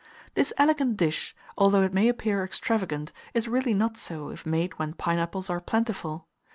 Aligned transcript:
This 0.33 0.51
elegant 0.57 0.97
dish, 0.97 1.35
although 1.59 1.83
it 1.83 1.93
may 1.93 2.07
appear 2.09 2.43
extravagant, 2.43 3.11
is 3.35 3.47
really 3.47 3.75
not 3.75 3.97
so 3.97 4.29
if 4.29 4.47
made 4.47 4.79
when 4.79 4.93
pineapples 4.93 5.47
are 5.47 5.59
plentiful. 5.61 6.25